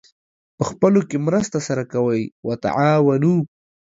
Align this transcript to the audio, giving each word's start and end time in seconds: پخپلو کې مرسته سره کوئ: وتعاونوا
پخپلو 0.57 1.01
کې 1.09 1.17
مرسته 1.27 1.59
سره 1.67 1.83
کوئ: 1.93 2.21
وتعاونوا 2.47 3.37